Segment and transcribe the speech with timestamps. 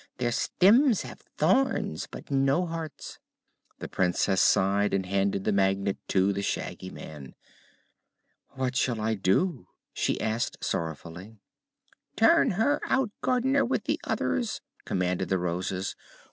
[0.17, 3.19] Their stems have thorns, but no hearts."
[3.77, 7.35] The Princess sighed and handed the Magnet to the Shaggy Man.
[8.55, 11.37] "What shall I do?" she asked sorrowfully.
[12.15, 15.95] "Turn her out, Gardener, with the others!" commanded the Roses.